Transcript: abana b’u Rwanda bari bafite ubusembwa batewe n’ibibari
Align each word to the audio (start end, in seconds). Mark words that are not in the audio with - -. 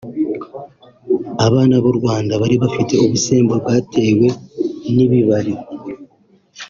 abana 1.47 1.75
b’u 1.83 1.93
Rwanda 1.99 2.33
bari 2.41 2.55
bafite 2.63 2.93
ubusembwa 3.05 3.55
batewe 3.65 4.27
n’ibibari 4.93 5.53